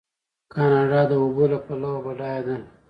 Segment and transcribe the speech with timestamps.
[0.53, 2.57] کاناډا د اوبو له پلوه بډایه ده.